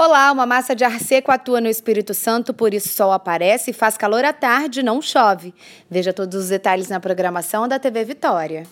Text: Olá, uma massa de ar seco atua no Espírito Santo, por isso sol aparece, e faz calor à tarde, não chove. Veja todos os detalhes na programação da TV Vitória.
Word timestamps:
Olá, 0.00 0.30
uma 0.30 0.46
massa 0.46 0.76
de 0.76 0.84
ar 0.84 1.00
seco 1.00 1.32
atua 1.32 1.60
no 1.60 1.66
Espírito 1.66 2.14
Santo, 2.14 2.54
por 2.54 2.72
isso 2.72 2.88
sol 2.88 3.10
aparece, 3.10 3.72
e 3.72 3.74
faz 3.74 3.96
calor 3.96 4.24
à 4.24 4.32
tarde, 4.32 4.80
não 4.80 5.02
chove. 5.02 5.52
Veja 5.90 6.12
todos 6.12 6.44
os 6.44 6.48
detalhes 6.50 6.88
na 6.88 7.00
programação 7.00 7.66
da 7.66 7.80
TV 7.80 8.04
Vitória. 8.04 8.62